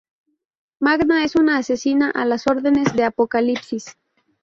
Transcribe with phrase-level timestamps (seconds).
[0.79, 3.97] Magma es una asesina a las órdenes de Apocalipsis.